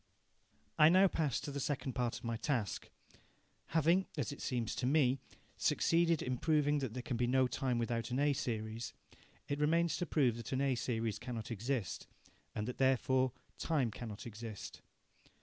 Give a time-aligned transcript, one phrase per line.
[0.79, 2.89] I now pass to the second part of my task.
[3.67, 5.19] Having, as it seems to me,
[5.57, 8.93] succeeded in proving that there can be no time without an A series,
[9.47, 12.07] it remains to prove that an A series cannot exist,
[12.55, 14.81] and that therefore time cannot exist.